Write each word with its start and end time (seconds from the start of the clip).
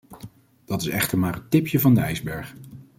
Dat 0.65 0.81
is 0.81 0.87
echter 0.87 1.17
maar 1.17 1.33
het 1.33 1.51
tipje 1.51 1.79
van 1.79 1.93
de 1.93 2.01
ijsberg. 2.01 2.55